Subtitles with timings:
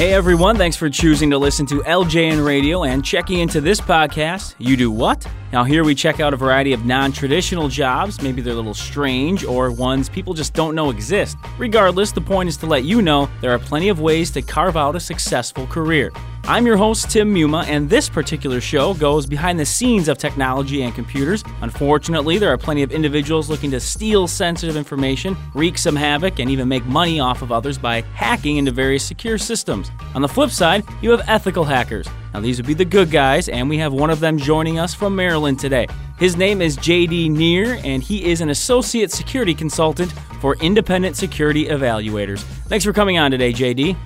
[0.00, 4.54] Hey everyone, thanks for choosing to listen to LJN Radio and checking into this podcast.
[4.56, 5.26] You do what?
[5.52, 8.22] Now, here we check out a variety of non traditional jobs.
[8.22, 11.36] Maybe they're a little strange or ones people just don't know exist.
[11.58, 14.74] Regardless, the point is to let you know there are plenty of ways to carve
[14.74, 16.10] out a successful career.
[16.44, 20.82] I'm your host, Tim Muma, and this particular show goes behind the scenes of technology
[20.82, 21.44] and computers.
[21.60, 26.50] Unfortunately, there are plenty of individuals looking to steal sensitive information, wreak some havoc, and
[26.50, 29.90] even make money off of others by hacking into various secure systems.
[30.14, 32.08] On the flip side, you have ethical hackers.
[32.34, 34.94] Now, these would be the good guys, and we have one of them joining us
[34.94, 35.86] from Maryland today.
[36.18, 41.66] His name is JD Neer, and he is an associate security consultant for Independent Security
[41.66, 42.40] Evaluators.
[42.66, 43.96] Thanks for coming on today, JD.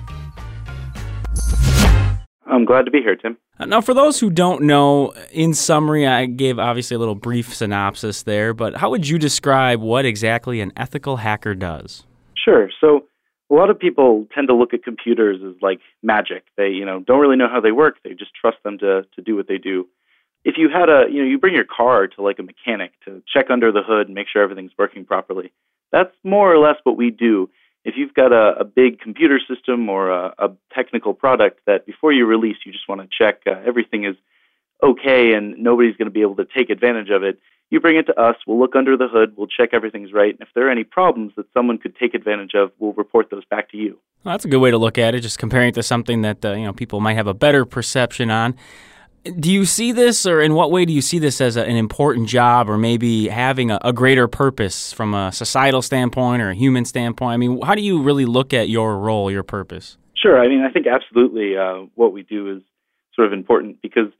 [2.65, 3.37] I'm glad to be here, Tim.
[3.59, 7.53] Uh, now, for those who don't know, in summary, I gave obviously a little brief
[7.53, 12.05] synopsis there, but how would you describe what exactly an ethical hacker does?
[12.33, 12.71] Sure.
[12.81, 13.05] So,
[13.51, 16.45] a lot of people tend to look at computers as like magic.
[16.57, 17.97] They, you know, don't really know how they work.
[18.03, 19.87] They just trust them to to do what they do.
[20.43, 23.21] If you had a, you know, you bring your car to like a mechanic to
[23.31, 25.53] check under the hood and make sure everything's working properly.
[25.91, 27.47] That's more or less what we do
[27.85, 32.11] if you've got a, a big computer system or a, a, technical product that before
[32.11, 34.15] you release, you just want to check uh, everything is
[34.83, 38.07] okay and nobody's going to be able to take advantage of it, you bring it
[38.07, 38.35] to us.
[38.45, 39.33] We'll look under the hood.
[39.35, 40.33] We'll check everything's right.
[40.33, 43.45] And if there are any problems that someone could take advantage of, we'll report those
[43.45, 43.99] back to you.
[44.23, 45.21] Well, that's a good way to look at it.
[45.21, 48.29] Just comparing it to something that uh, you know people might have a better perception
[48.29, 48.55] on.
[49.39, 51.75] Do you see this, or in what way do you see this as a, an
[51.75, 56.53] important job, or maybe having a, a, greater purpose from a societal standpoint or a
[56.55, 57.33] human standpoint?
[57.33, 59.97] I mean, how do you really look at your role, your purpose?
[60.15, 60.39] Sure.
[60.39, 62.61] I mean, I think absolutely uh, what we do is
[63.15, 64.11] sort of important because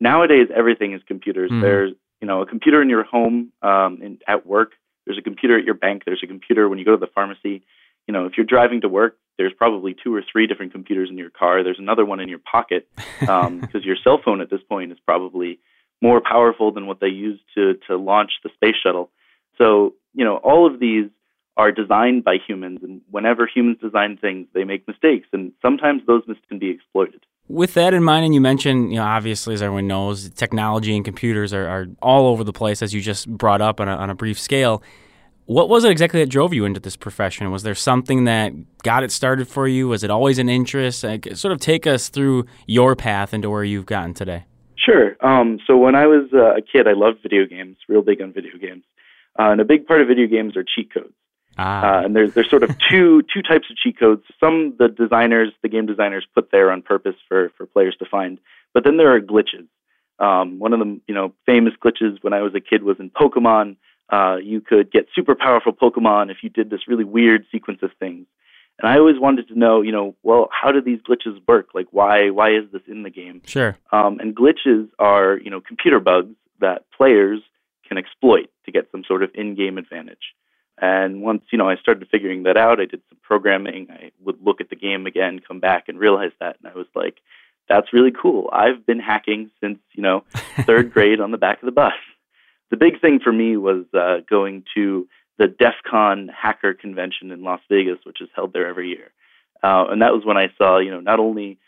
[0.00, 1.50] nowadays everything is computers.
[1.50, 1.60] Mm-hmm.
[1.60, 4.72] There's you know a computer in your home, um, in, at work.
[5.06, 6.02] There's a computer at your bank.
[6.06, 7.64] There's a computer when you go to the pharmacy.
[8.06, 11.18] You know, if you're driving to work, there's probably two or three different computers in
[11.18, 11.62] your car.
[11.62, 12.88] There's another one in your pocket
[13.20, 15.58] because um, your cell phone at this point is probably
[16.00, 19.10] more powerful than what they used to to launch the space shuttle.
[19.58, 21.06] So you know all of these
[21.56, 26.22] are designed by humans, and whenever humans design things, they make mistakes, and sometimes those
[26.26, 27.24] mistakes can be exploited.
[27.48, 31.04] With that in mind, and you mentioned, you know, obviously, as everyone knows, technology and
[31.04, 34.08] computers are, are all over the place, as you just brought up on a, on
[34.08, 34.82] a brief scale.
[35.52, 37.50] What was it exactly that drove you into this profession?
[37.50, 39.86] Was there something that got it started for you?
[39.86, 41.04] Was it always an interest?
[41.04, 44.46] Like, sort of take us through your path into where you've gotten today.
[44.76, 45.14] Sure.
[45.20, 48.32] Um, so when I was uh, a kid, I loved video games, real big on
[48.32, 48.82] video games.
[49.38, 51.12] Uh, and a big part of video games are cheat codes.
[51.58, 51.98] Ah.
[51.98, 54.22] Uh, and there's there's sort of two two types of cheat codes.
[54.40, 58.38] Some the designers, the game designers, put there on purpose for for players to find.
[58.72, 59.68] But then there are glitches.
[60.18, 63.10] Um, one of the you know famous glitches when I was a kid was in
[63.10, 63.76] Pokemon
[64.12, 67.90] uh, you could get super powerful Pokemon if you did this really weird sequence of
[67.98, 68.26] things.
[68.78, 71.68] And I always wanted to know, you know, well, how do these glitches work?
[71.74, 73.42] Like, why why is this in the game?
[73.46, 73.76] Sure.
[73.90, 77.40] Um, and glitches are, you know, computer bugs that players
[77.88, 80.34] can exploit to get some sort of in-game advantage.
[80.80, 83.88] And once, you know, I started figuring that out, I did some programming.
[83.90, 86.86] I would look at the game again, come back, and realize that, and I was
[86.94, 87.18] like,
[87.68, 88.50] that's really cool.
[88.52, 90.24] I've been hacking since, you know,
[90.66, 91.92] third grade on the back of the bus
[92.72, 95.06] the big thing for me was uh, going to
[95.38, 99.12] the DEF CON hacker convention in Las Vegas, which is held there every year.
[99.62, 101.58] Uh, and that was when I saw, you know, not only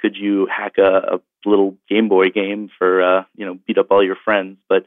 [0.00, 3.86] could you hack a, a little Game Boy game for, uh, you know, beat up
[3.90, 4.84] all your friends, but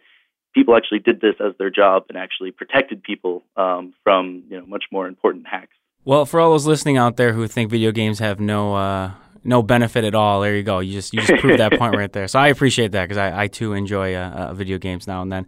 [0.53, 4.67] people actually did this as their job and actually protected people um, from, you know,
[4.67, 5.75] much more important hacks.
[6.05, 9.13] Well, for all those listening out there who think video games have no uh,
[9.43, 10.41] no benefit at all.
[10.41, 10.79] There you go.
[10.79, 12.27] You just you just proved that point right there.
[12.27, 15.31] So I appreciate that because I, I too enjoy uh, uh, video games now and
[15.31, 15.45] then.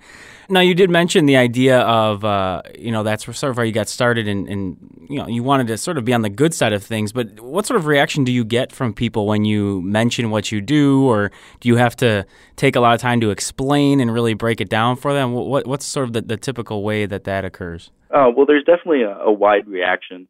[0.49, 3.71] Now you did mention the idea of uh, you know that's sort of how you
[3.71, 6.53] got started and, and you know you wanted to sort of be on the good
[6.53, 7.11] side of things.
[7.11, 10.61] But what sort of reaction do you get from people when you mention what you
[10.61, 11.31] do, or
[11.61, 12.25] do you have to
[12.57, 15.33] take a lot of time to explain and really break it down for them?
[15.33, 17.91] What what's sort of the, the typical way that that occurs?
[18.11, 20.27] Oh well, there's definitely a, a wide reaction.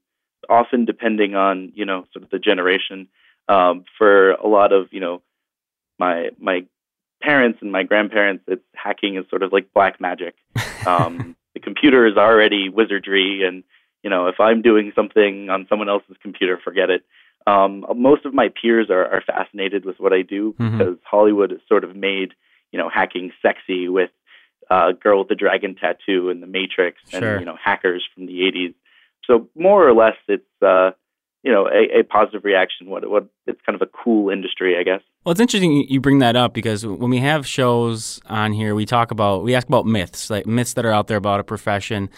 [0.48, 3.08] Often depending on you know sort of the generation
[3.48, 5.22] um, for a lot of you know
[6.00, 6.66] my my
[7.22, 10.36] parents and my grandparents, it's hacking is sort of like black magic.
[10.86, 13.64] Um, the computer is already wizardry, and
[14.04, 17.04] you know if I'm doing something on someone else's computer, forget it.
[17.48, 20.78] Um, most of my peers are, are fascinated with what I do mm-hmm.
[20.78, 22.34] because Hollywood has sort of made
[22.72, 24.10] you know hacking sexy with
[24.70, 27.40] uh, Girl with the Dragon Tattoo and The Matrix and sure.
[27.40, 28.74] you know hackers from the 80s.
[29.26, 30.92] So more or less, it's uh,
[31.46, 32.90] you know a, a positive reaction.
[32.90, 35.02] What what it's kind of a cool industry, I guess.
[35.24, 38.86] Well, it's interesting you bring that up because when we have shows on here, we
[38.86, 42.10] talk about we ask about myths, like myths that are out there about a profession.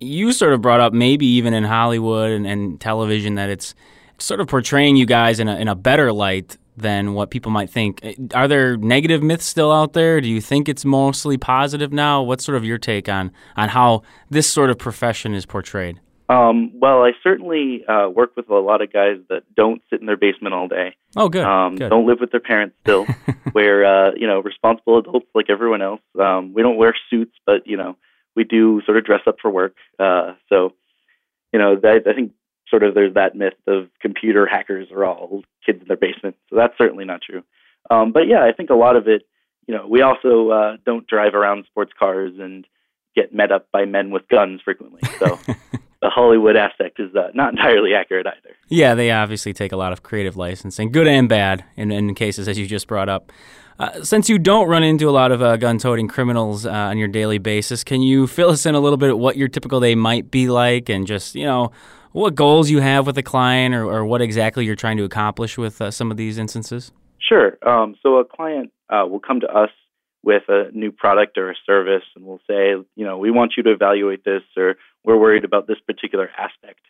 [0.00, 3.74] You sort of brought up maybe even in Hollywood and, and television that it's
[4.18, 7.70] sort of portraying you guys in a, in a better light than what people might
[7.70, 8.04] think.
[8.34, 10.20] Are there negative myths still out there?
[10.20, 12.22] Do you think it's mostly positive now?
[12.22, 16.00] What's sort of your take on on how this sort of profession is portrayed?
[16.28, 20.06] Um, well, I certainly uh, work with a lot of guys that don't sit in
[20.06, 20.96] their basement all day.
[21.16, 21.44] Oh, good.
[21.44, 21.90] Um, good.
[21.90, 23.06] Don't live with their parents still.
[23.54, 26.00] we're uh, you know responsible adults like everyone else.
[26.18, 27.96] Um, we don't wear suits, but you know
[28.34, 29.76] we do sort of dress up for work.
[29.98, 30.72] Uh, so
[31.52, 32.32] you know that, I think
[32.68, 36.36] sort of there's that myth of computer hackers are all kids in their basement.
[36.48, 37.42] So that's certainly not true.
[37.90, 39.22] Um, but yeah, I think a lot of it.
[39.66, 42.66] You know, we also uh, don't drive around sports cars and
[43.14, 45.00] get met up by men with guns frequently.
[45.18, 45.38] So
[46.04, 48.54] the Hollywood aspect is uh, not entirely accurate either.
[48.68, 52.46] Yeah, they obviously take a lot of creative licensing, good and bad, in, in cases
[52.46, 53.32] as you just brought up.
[53.78, 57.08] Uh, since you don't run into a lot of uh, gun-toting criminals uh, on your
[57.08, 60.30] daily basis, can you fill us in a little bit what your typical day might
[60.30, 61.72] be like, and just you know
[62.12, 65.56] what goals you have with a client, or, or what exactly you're trying to accomplish
[65.56, 66.92] with uh, some of these instances?
[67.18, 67.56] Sure.
[67.66, 69.70] Um, so a client uh, will come to us
[70.22, 73.62] with a new product or a service and we'll say, you know, we want you
[73.62, 76.80] to evaluate this or we're worried about this particular aspect.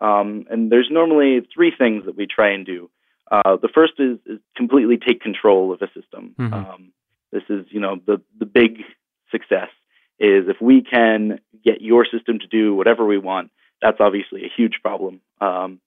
[0.00, 2.90] Um, and there's normally three things that we try and do.
[3.30, 6.34] Uh, the first is, is, completely take control of a system.
[6.38, 6.52] Mm-hmm.
[6.52, 6.92] Um,
[7.30, 8.82] this is, you know, the, the big
[9.30, 9.70] success
[10.18, 14.52] is if we can get your system to do whatever we want, that's obviously a
[14.54, 15.20] huge problem.
[15.40, 15.80] Um,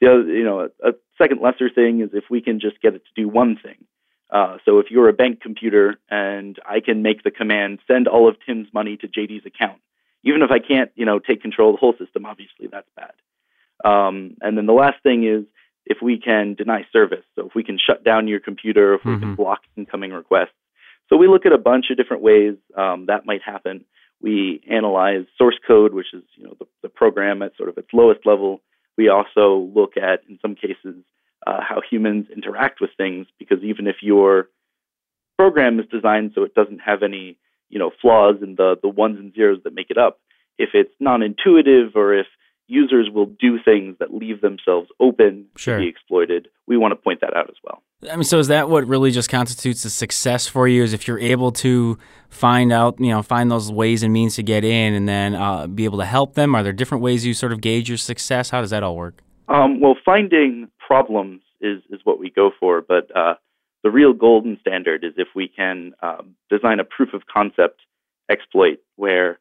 [0.00, 2.94] the other, you know, a, a second lesser thing is if we can just get
[2.94, 3.84] it to do one thing.
[4.30, 8.28] Uh, so if you're a bank computer and I can make the command send all
[8.28, 9.80] of Tim's money to JD's account,
[10.24, 13.12] even if I can't, you know, take control of the whole system, obviously that's bad.
[13.84, 15.44] Um, and then the last thing is
[15.86, 17.24] if we can deny service.
[17.34, 19.10] So if we can shut down your computer, if mm-hmm.
[19.10, 19.42] we can mm-hmm.
[19.42, 20.54] block incoming requests.
[21.10, 23.84] So we look at a bunch of different ways um, that might happen.
[24.22, 27.88] We analyze source code, which is you know the, the program at sort of its
[27.92, 28.62] lowest level.
[28.96, 30.94] We also look at, in some cases,
[31.46, 34.48] uh, how humans interact with things because even if your
[35.36, 37.36] program is designed so it doesn't have any
[37.74, 40.20] you know flaws in the the ones and zeros that make it up
[40.56, 42.26] if it's non-intuitive or if
[42.66, 45.76] users will do things that leave themselves open sure.
[45.76, 48.48] to be exploited we want to point that out as well i mean so is
[48.48, 51.98] that what really just constitutes a success for you is if you're able to
[52.30, 55.66] find out you know find those ways and means to get in and then uh,
[55.66, 58.48] be able to help them are there different ways you sort of gauge your success
[58.48, 62.80] how does that all work um, well finding problems is is what we go for.
[62.80, 63.34] But uh,
[63.84, 67.82] the real golden standard is if we can um, design a proof of concept
[68.30, 69.38] exploit where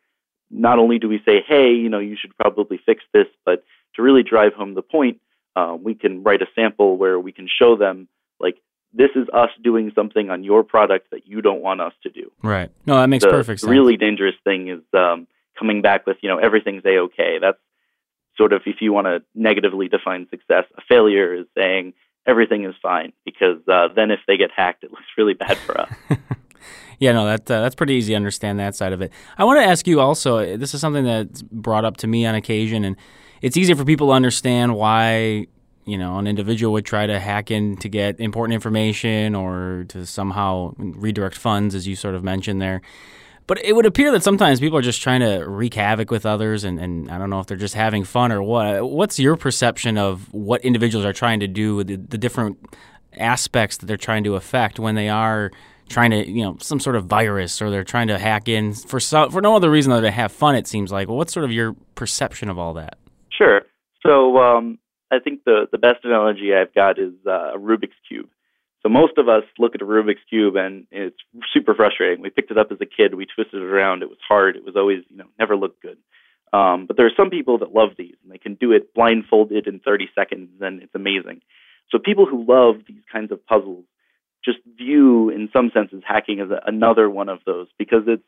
[0.52, 3.64] not only do we say, hey, you know, you should probably fix this, but
[3.96, 5.22] to really drive home the point,
[5.56, 8.10] uh, we can write a sample where we can show them
[8.40, 8.58] like
[8.92, 12.30] this is us doing something on your product that you don't want us to do.
[12.42, 12.70] Right.
[12.86, 13.70] No, that makes the perfect sense.
[13.70, 15.26] The really dangerous thing is um,
[15.58, 17.38] coming back with you know everything's a okay.
[17.40, 17.58] That's
[18.36, 21.94] sort of if you want to negatively define success, a failure is saying
[22.28, 25.80] everything is fine because uh, then if they get hacked, it looks really bad for
[25.80, 25.94] us.
[27.00, 29.12] yeah, no, that uh, that's pretty easy to understand that side of it.
[29.38, 30.58] I want to ask you also.
[30.58, 32.96] This is something that's brought up to me on occasion, and
[33.42, 35.48] it's easier for people to understand why
[35.86, 40.06] you know an individual would try to hack in to get important information or to
[40.06, 42.82] somehow redirect funds, as you sort of mentioned there.
[43.46, 46.64] But it would appear that sometimes people are just trying to wreak havoc with others,
[46.64, 48.90] and, and I don't know if they're just having fun or what.
[48.90, 52.58] What's your perception of what individuals are trying to do, the, the different
[53.18, 55.52] aspects that they're trying to affect when they are
[55.90, 59.00] trying to, you know, some sort of virus or they're trying to hack in for
[59.00, 60.56] so, for no other reason than to have fun?
[60.56, 61.10] It seems like.
[61.10, 62.98] What's sort of your perception of all that?
[63.30, 63.62] Sure.
[64.06, 64.80] So um,
[65.12, 68.30] I think the the best analogy I've got is uh, a Rubik's cube.
[68.84, 71.16] So most of us look at a Rubik's cube and it's
[71.54, 72.22] super frustrating.
[72.22, 74.66] We picked it up as a kid, we twisted it around, it was hard, it
[74.66, 75.98] was always, you know, never looked good.
[76.52, 79.68] Um, but there are some people that love these and they can do it blindfolded
[79.68, 81.42] in 30 seconds and it's amazing.
[81.90, 83.86] So people who love these kinds of puzzles
[84.44, 88.24] just view, in some senses, hacking as a, another one of those because it's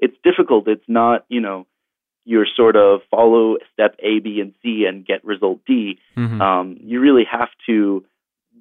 [0.00, 0.68] it's difficult.
[0.68, 1.66] It's not, you know,
[2.24, 5.98] you're sort of follow step A, B, and C and get result D.
[6.16, 6.40] Mm-hmm.
[6.40, 8.04] Um, you really have to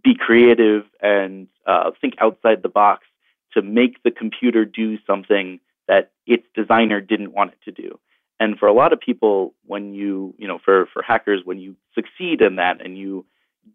[0.04, 3.06] be creative and uh, think outside the box
[3.54, 8.00] to make the computer do something that its designer didn't want it to do.
[8.40, 11.76] And for a lot of people, when you, you know, for, for hackers, when you
[11.96, 13.26] succeed in that and you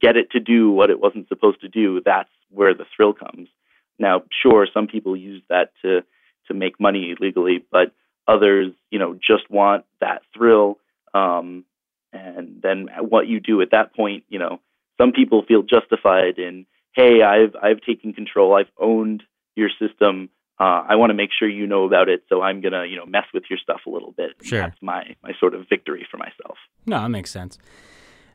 [0.00, 3.48] get it to do what it wasn't supposed to do, that's where the thrill comes.
[3.98, 6.02] Now, sure, some people use that to,
[6.48, 7.92] to make money legally, but
[8.28, 10.78] others, you know, just want that thrill.
[11.12, 11.64] Um,
[12.12, 14.60] and then what you do at that point, you know,
[14.98, 19.22] some people feel justified in, hey, I've I've taken control, I've owned
[19.56, 20.30] your system.
[20.60, 23.06] Uh, I want to make sure you know about it, so I'm gonna you know
[23.06, 24.32] mess with your stuff a little bit.
[24.42, 26.58] Sure, that's my my sort of victory for myself.
[26.86, 27.58] No, that makes sense.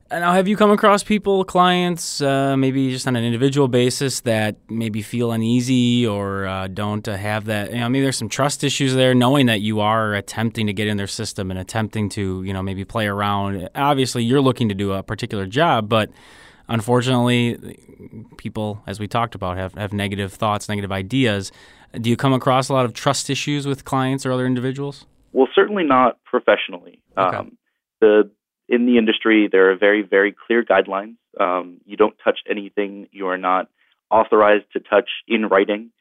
[0.09, 4.55] Now, have you come across people, clients, uh, maybe just on an individual basis that
[4.69, 7.73] maybe feel uneasy or uh, don't uh, have that?
[7.73, 10.87] You know, maybe there's some trust issues there, knowing that you are attempting to get
[10.87, 13.67] in their system and attempting to, you know, maybe play around.
[13.75, 16.09] Obviously, you're looking to do a particular job, but
[16.67, 17.77] unfortunately,
[18.37, 21.51] people, as we talked about, have, have negative thoughts, negative ideas.
[21.93, 25.05] Do you come across a lot of trust issues with clients or other individuals?
[25.33, 27.01] Well, certainly not professionally.
[27.17, 27.37] Okay.
[27.37, 27.57] Um,
[28.01, 28.29] the
[28.69, 31.15] in the industry, there are very, very clear guidelines.
[31.39, 33.69] Um, you don't touch anything you are not
[34.11, 35.91] authorized to touch in writing.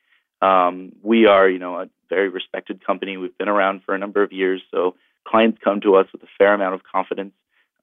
[0.42, 3.16] Um, we are, you know, a very respected company.
[3.16, 4.96] We've been around for a number of years, so
[5.26, 7.32] clients come to us with a fair amount of confidence.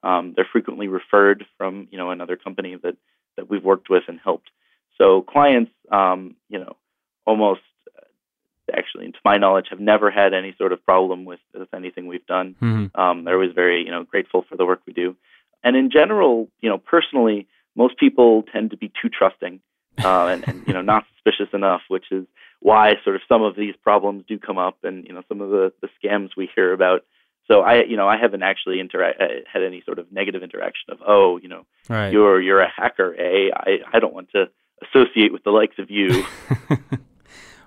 [0.04, 2.98] Um, they're frequently referred from, you know, another company that
[3.38, 4.50] that we've worked with and helped.
[4.98, 6.76] So clients, um, you know,
[7.26, 7.62] almost
[8.72, 12.26] actually, to my knowledge, have never had any sort of problem with, with anything we've
[12.26, 12.56] done.
[12.62, 13.00] Mm-hmm.
[13.00, 15.16] Um, they're always very, you know, grateful for the work we do.
[15.64, 19.60] And in general, you know, personally, most people tend to be too trusting
[20.04, 22.26] uh, and, and, you know, not suspicious enough, which is
[22.60, 25.50] why sort of some of these problems do come up and, you know, some of
[25.50, 27.02] the, the scams we hear about.
[27.48, 30.92] So I, you know, I haven't actually intera- uh, had any sort of negative interaction
[30.92, 32.12] of, oh, you know, right.
[32.12, 33.50] you're you're a hacker, eh?
[33.54, 34.46] I I don't want to
[34.82, 36.26] associate with the likes of you.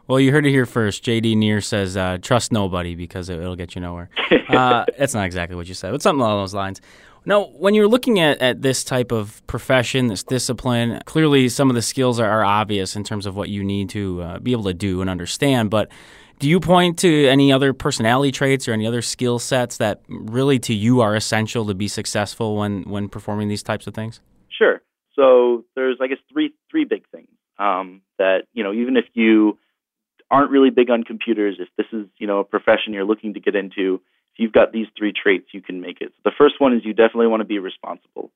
[0.09, 1.05] Well, you heard it here first.
[1.05, 4.09] JD Neer says, uh, "Trust nobody because it, will get you nowhere."
[4.49, 6.81] Uh, that's not exactly what you said, but something along those lines.
[7.25, 11.75] Now, when you're looking at, at this type of profession, this discipline, clearly some of
[11.75, 14.63] the skills are, are obvious in terms of what you need to uh, be able
[14.65, 15.71] to do and understand.
[15.71, 15.91] But
[16.39, 20.59] do you point to any other personality traits or any other skill sets that really
[20.61, 24.21] to you are essential to be successful when, when performing these types of things?
[24.51, 24.83] Sure.
[25.15, 27.29] So there's, I guess, three three big things
[27.59, 28.73] um, that you know.
[28.73, 29.59] Even if you
[30.31, 33.41] aren't really big on computers, if this is, you know, a profession you're looking to
[33.41, 34.01] get into,
[34.35, 36.09] if you've got these three traits, you can make it.
[36.09, 38.31] So the first one is you definitely want to be responsible.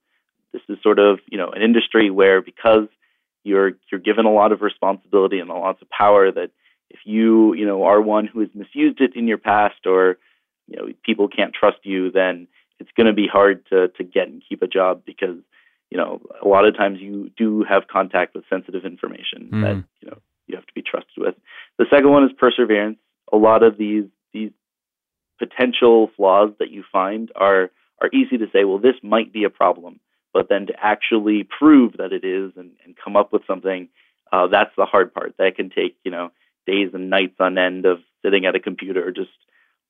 [0.53, 2.89] This is sort of, you know, an industry where because
[3.45, 6.51] you're you're given a lot of responsibility and lots of power that
[6.91, 10.19] if you, you know, are one who has misused it in your past or,
[10.67, 12.49] you know, people can't trust you, then
[12.81, 15.37] it's going to be hard to to get and keep a job because
[15.91, 19.63] you know a lot of times you do have contact with sensitive information mm.
[19.63, 21.35] that you know you have to be trusted with.
[21.79, 22.99] The second one is perseverance.
[23.33, 24.51] A lot of these these
[25.39, 27.71] potential flaws that you find are
[28.01, 30.01] are easy to say, well, this might be a problem,
[30.33, 33.89] but then to actually prove that it is and, and come up with something,
[34.33, 35.35] uh, that's the hard part.
[35.39, 36.33] That can take you know
[36.71, 39.31] days and nights on end of sitting at a computer just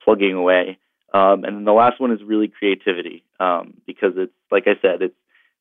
[0.05, 0.79] plugging away.
[1.13, 5.03] Um, and then the last one is really creativity, um, because it's like I said,
[5.03, 5.15] it's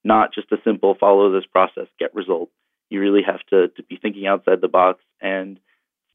[0.03, 2.51] not just a simple follow this process, get results
[2.89, 5.59] you really have to, to be thinking outside the box and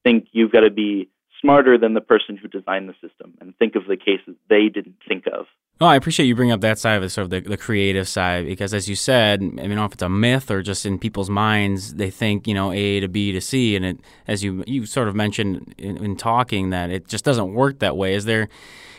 [0.03, 1.09] think you've got to be
[1.41, 4.97] smarter than the person who designed the system and think of the cases they didn't
[5.07, 5.47] think of.
[5.81, 8.09] Oh, I appreciate you bringing up that side of it, sort of the, the creative
[8.09, 11.29] side, because as you said, I mean, if it's a myth or just in people's
[11.29, 14.87] minds, they think you know A to B to C, and it, as you you
[14.87, 18.15] sort of mentioned in, in talking that it just doesn't work that way.
[18.15, 18.49] Is there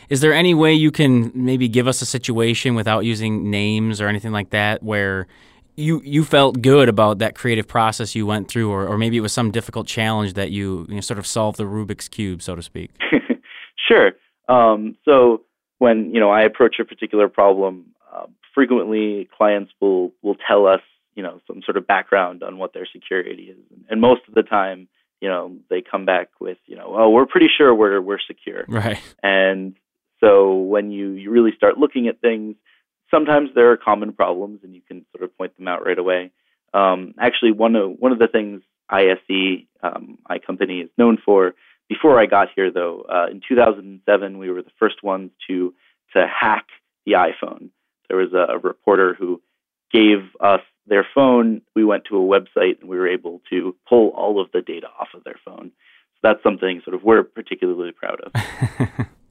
[0.10, 4.08] is there any way you can maybe give us a situation without using names or
[4.08, 5.27] anything like that where
[5.75, 9.22] you you felt good about that creative process you went through, or, or maybe it
[9.22, 12.55] was some difficult challenge that you, you know, sort of solved the Rubik's cube, so
[12.55, 12.91] to speak.
[13.88, 14.13] sure.
[14.48, 15.44] Um, so
[15.79, 20.82] when you know I approach a particular problem, uh, frequently clients will will tell us
[21.15, 23.58] you know some sort of background on what their security is,
[23.89, 24.88] and most of the time,
[25.22, 28.65] you know, they come back with you know, oh, we're pretty sure we're we're secure,
[28.67, 29.01] right?
[29.24, 29.75] And
[30.20, 32.55] so when you you really start looking at things
[33.12, 36.32] sometimes there are common problems, and you can sort of point them out right away.
[36.74, 41.56] Um, actually, one of one of the things ISE, um, my company, is known for.
[41.88, 45.74] Before I got here, though, uh, in 2007, we were the first ones to
[46.14, 46.66] to hack
[47.06, 47.70] the iPhone.
[48.10, 49.42] There was a, a reporter who
[49.92, 51.62] gave us their phone.
[51.76, 54.88] We went to a website and we were able to pull all of the data
[55.00, 55.72] off of their phone.
[56.16, 59.08] So that's something sort of we're particularly proud of.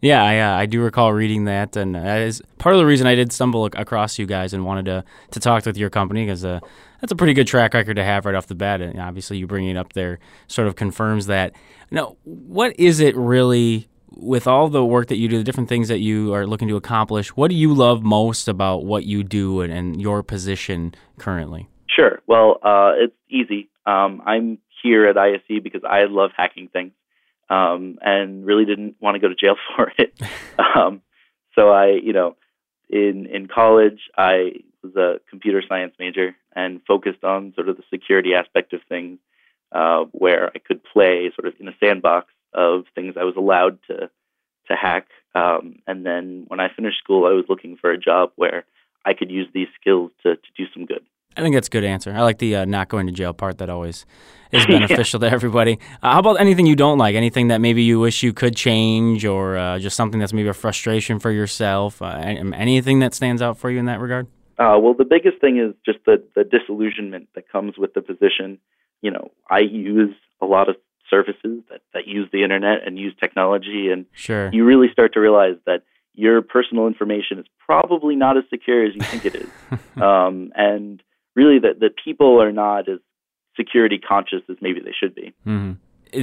[0.00, 3.06] Yeah, I, uh, I do recall reading that, and that is part of the reason
[3.06, 6.44] I did stumble across you guys and wanted to to talk with your company because
[6.44, 6.60] uh,
[7.00, 8.80] that's a pretty good track record to have right off the bat.
[8.80, 10.18] And obviously, you bringing it up there
[10.48, 11.54] sort of confirms that.
[11.90, 15.88] Now, what is it really with all the work that you do, the different things
[15.88, 17.28] that you are looking to accomplish?
[17.36, 21.68] What do you love most about what you do and, and your position currently?
[21.88, 22.20] Sure.
[22.26, 23.68] Well, uh, it's easy.
[23.86, 26.92] Um, I'm here at ISE because I love hacking things
[27.48, 30.18] um, and really didn't want to go to jail for it.
[30.58, 31.02] um,
[31.54, 32.36] so I, you know,
[32.88, 37.82] in in college, I was a computer science major and focused on sort of the
[37.90, 39.18] security aspect of things,
[39.72, 43.78] uh, where I could play sort of in a sandbox of things I was allowed
[43.88, 44.10] to
[44.68, 45.08] to hack.
[45.34, 48.64] Um, and then when I finished school, I was looking for a job where
[49.04, 51.04] I could use these skills to, to do some good.
[51.36, 52.12] I think that's a good answer.
[52.12, 53.58] I like the uh, not going to jail part.
[53.58, 54.06] That always
[54.52, 55.30] is beneficial yeah.
[55.30, 55.78] to everybody.
[56.02, 57.14] Uh, how about anything you don't like?
[57.14, 60.54] Anything that maybe you wish you could change, or uh, just something that's maybe a
[60.54, 62.00] frustration for yourself?
[62.00, 64.26] Uh, anything that stands out for you in that regard?
[64.58, 68.58] Uh, well, the biggest thing is just the the disillusionment that comes with the position.
[69.02, 70.76] You know, I use a lot of
[71.10, 74.50] services that, that use the internet and use technology, and sure.
[74.52, 75.82] you really start to realize that
[76.14, 79.48] your personal information is probably not as secure as you think it is.
[80.02, 81.02] um, and
[81.36, 82.98] really that the people are not as
[83.56, 85.32] security conscious as maybe they should be.
[85.46, 85.72] Mm-hmm.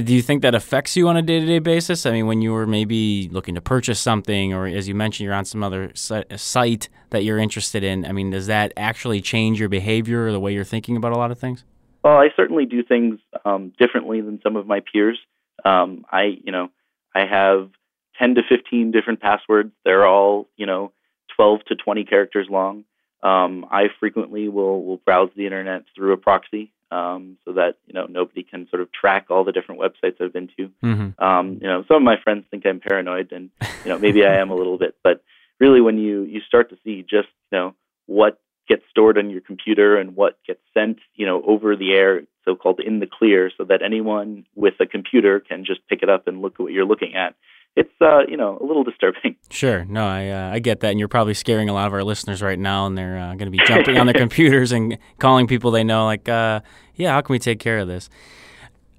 [0.02, 2.06] Do you think that affects you on a day to day basis?
[2.06, 5.34] I mean, when you were maybe looking to purchase something, or as you mentioned, you're
[5.34, 8.04] on some other site that you're interested in.
[8.04, 11.16] I mean, does that actually change your behavior or the way you're thinking about a
[11.16, 11.64] lot of things?
[12.02, 15.18] Well, I certainly do things um, differently than some of my peers.
[15.64, 16.68] Um, I, you know,
[17.14, 17.70] I have
[18.18, 19.72] 10 to 15 different passwords.
[19.84, 20.92] They're all, you know,
[21.36, 22.84] 12 to 20 characters long.
[23.24, 27.94] Um, I frequently will will browse the internet through a proxy um, so that you
[27.94, 30.70] know nobody can sort of track all the different websites I've been to.
[30.82, 31.24] Mm-hmm.
[31.24, 33.50] Um, you know, some of my friends think I'm paranoid, and
[33.84, 34.94] you know maybe I am a little bit.
[35.02, 35.22] But
[35.58, 37.74] really, when you you start to see just you know
[38.06, 38.38] what
[38.68, 42.54] gets stored on your computer and what gets sent you know over the air, so
[42.54, 46.28] called in the clear, so that anyone with a computer can just pick it up
[46.28, 47.34] and look at what you're looking at
[47.76, 49.36] it's uh, you know a little disturbing.
[49.50, 52.02] Sure, no, I uh, I get that, and you're probably scaring a lot of our
[52.02, 55.46] listeners right now, and they're uh, going to be jumping on their computers and calling
[55.46, 56.60] people they know, like, uh,
[56.96, 58.10] yeah, how can we take care of this?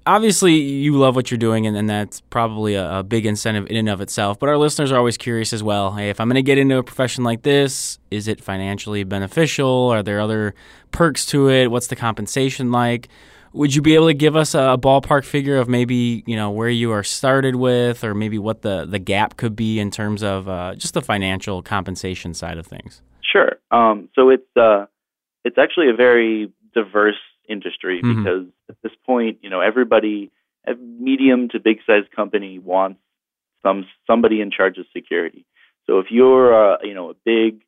[0.06, 3.76] Obviously, you love what you're doing, and, and that's probably a, a, big incentive in
[3.76, 4.38] and of itself.
[4.38, 5.92] But our listeners are always curious as well.
[5.92, 9.90] Hey, if I'm going to get into a profession like this, is it financially beneficial?
[9.90, 10.54] Are there other
[10.90, 11.70] perks to it?
[11.70, 13.08] What's the compensation like?
[13.56, 16.68] Would you be able to give us a ballpark figure of maybe you know where
[16.68, 20.48] you are started with, or maybe what the the gap could be in terms of
[20.48, 23.02] uh, just the financial compensation side of things?
[23.22, 23.56] Sure.
[23.70, 24.86] Um, so it's uh,
[25.44, 27.14] it's actually a very diverse
[27.48, 28.22] industry mm-hmm.
[28.22, 30.30] because at this point, you know, everybody,
[30.66, 33.00] a medium to big size company wants
[33.62, 35.46] some somebody in charge of security.
[35.86, 37.62] So if you're uh, you know a big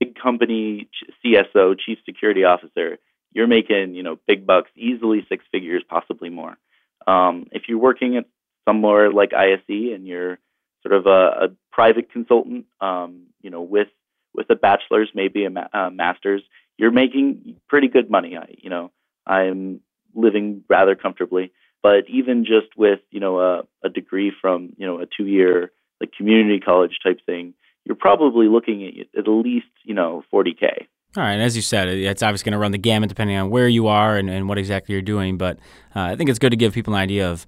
[0.00, 0.88] big company
[1.24, 2.98] CSO, chief security officer,
[3.32, 6.56] you're making you know big bucks, easily six figures, possibly more.
[7.06, 8.26] Um, if you're working at
[8.68, 10.38] somewhere like ISE and you're
[10.82, 13.88] sort of a, a private consultant, um, you know, with
[14.34, 16.42] with a bachelor's, maybe a, ma- a master's,
[16.78, 18.36] you're making pretty good money.
[18.36, 18.92] I, you know,
[19.26, 19.80] I'm
[20.14, 21.52] living rather comfortably.
[21.82, 25.72] But even just with you know a, a degree from you know a two year
[26.00, 30.86] like community college type thing, you're probably looking at at least you know 40k.
[31.16, 33.66] All right, as you said, it's obviously going to run the gamut depending on where
[33.66, 35.36] you are and, and what exactly you're doing.
[35.36, 35.58] But
[35.96, 37.46] uh, I think it's good to give people an idea of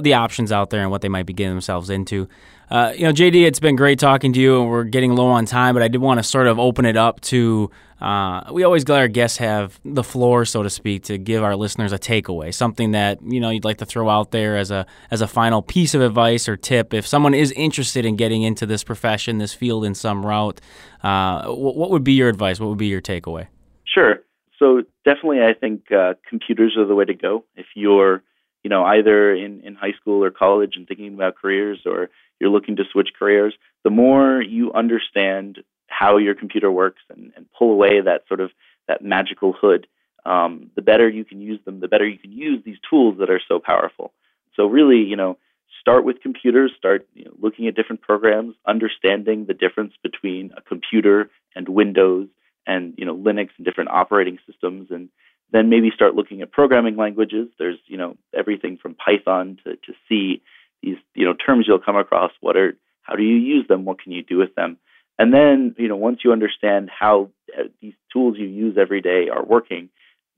[0.00, 2.28] the options out there and what they might be getting themselves into.
[2.70, 5.44] Uh, you know, JD, it's been great talking to you, and we're getting low on
[5.44, 7.70] time, but I did want to sort of open it up to.
[8.00, 11.56] Uh, we always let our guests have the floor, so to speak, to give our
[11.56, 14.86] listeners a takeaway, something that you know you'd like to throw out there as a
[15.10, 16.94] as a final piece of advice or tip.
[16.94, 20.60] If someone is interested in getting into this profession, this field in some route,
[21.02, 22.60] uh, what, what would be your advice?
[22.60, 23.48] What would be your takeaway?
[23.84, 24.20] Sure.
[24.60, 27.44] So definitely, I think uh, computers are the way to go.
[27.56, 28.22] If you're
[28.62, 32.50] you know, either in, in high school or college and thinking about careers or you're
[32.50, 37.72] looking to switch careers, the more you understand how your computer works and, and pull
[37.72, 38.50] away that sort of
[38.88, 39.86] that magical hood,
[40.24, 43.30] um, the better you can use them, the better you can use these tools that
[43.30, 44.12] are so powerful.
[44.56, 45.38] So really, you know,
[45.80, 50.60] start with computers, start you know, looking at different programs, understanding the difference between a
[50.60, 52.28] computer and Windows
[52.66, 55.08] and you know Linux and different operating systems and
[55.52, 57.48] then maybe start looking at programming languages.
[57.58, 60.42] There's you know everything from Python to, to C.
[60.82, 62.32] These you know terms you'll come across.
[62.40, 63.84] What are how do you use them?
[63.84, 64.78] What can you do with them?
[65.18, 69.28] And then you know once you understand how uh, these tools you use every day
[69.28, 69.90] are working,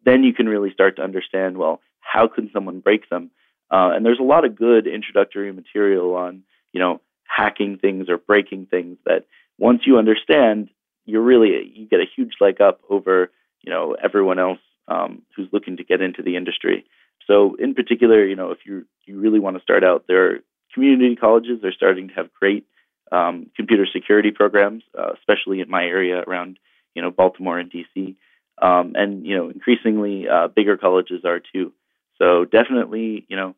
[0.05, 3.31] then you can really start to understand well how can someone break them.
[3.71, 8.19] Uh, and there's a lot of good introductory material on you know hacking things or
[8.19, 9.25] breaking things that
[9.59, 10.69] once you understand,
[11.05, 15.49] you're really you get a huge leg up over you know everyone else um, who's
[15.53, 16.85] looking to get into the industry.
[17.27, 20.39] So, in particular, you know, if you you really want to start out, there are
[20.75, 21.59] community colleges.
[21.61, 22.67] They're starting to have great
[23.11, 26.59] um, computer security programs, uh, especially in my area around
[26.95, 28.17] you know Baltimore and DC,
[28.61, 31.73] um, and you know increasingly uh, bigger colleges are too.
[32.19, 33.55] So definitely, you know,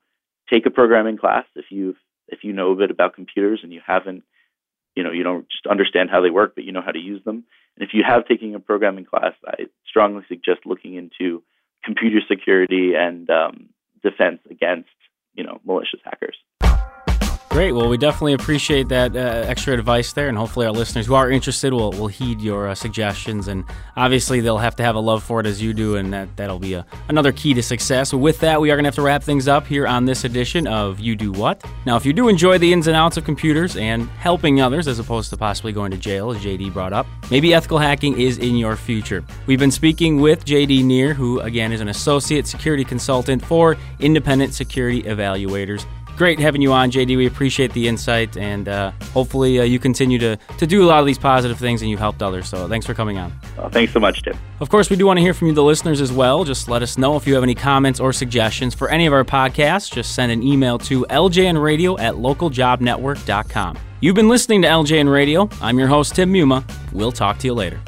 [0.52, 1.96] take a programming class if you
[2.28, 4.24] if you know a bit about computers and you haven't,
[4.96, 7.22] you know, you don't just understand how they work, but you know how to use
[7.24, 7.44] them.
[7.76, 11.42] If you have taken a programming class, I strongly suggest looking into
[11.84, 13.68] computer security and um,
[14.02, 14.88] defense against,
[15.34, 16.36] you know, malicious hackers.
[17.54, 17.70] Great.
[17.70, 21.30] Well, we definitely appreciate that uh, extra advice there, and hopefully our listeners who are
[21.30, 23.46] interested will, will heed your uh, suggestions.
[23.46, 23.64] And
[23.96, 26.58] obviously, they'll have to have a love for it as you do, and that, that'll
[26.58, 28.12] be a, another key to success.
[28.12, 30.66] With that, we are going to have to wrap things up here on this edition
[30.66, 31.64] of You Do What.
[31.86, 34.98] Now, if you do enjoy the ins and outs of computers and helping others as
[34.98, 38.56] opposed to possibly going to jail, as JD brought up, maybe ethical hacking is in
[38.56, 39.22] your future.
[39.46, 44.54] We've been speaking with JD Neer, who again is an associate security consultant for independent
[44.54, 45.86] security evaluators
[46.16, 47.16] great having you on, JD.
[47.16, 51.00] We appreciate the insight, and uh, hopefully uh, you continue to, to do a lot
[51.00, 52.48] of these positive things and you've helped others.
[52.48, 53.32] So thanks for coming on.
[53.56, 54.36] Well, thanks so much, Tim.
[54.60, 56.44] Of course, we do want to hear from you, the listeners, as well.
[56.44, 59.24] Just let us know if you have any comments or suggestions for any of our
[59.24, 59.92] podcasts.
[59.92, 63.78] Just send an email to ljnradio at localjobnetwork.com.
[64.00, 65.48] You've been listening to LJN Radio.
[65.60, 66.64] I'm your host, Tim Muma.
[66.92, 67.80] We'll talk to you later.